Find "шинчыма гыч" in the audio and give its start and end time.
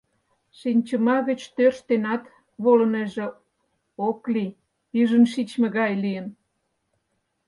0.59-1.41